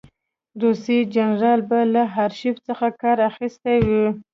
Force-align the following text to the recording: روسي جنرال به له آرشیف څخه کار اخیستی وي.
روسي 0.61 0.97
جنرال 1.15 1.59
به 1.69 1.79
له 1.93 2.03
آرشیف 2.23 2.55
څخه 2.67 2.87
کار 3.01 3.17
اخیستی 3.29 3.77
وي. 3.87 4.05